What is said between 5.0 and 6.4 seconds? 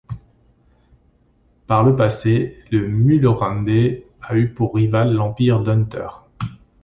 l'empire d'Unther.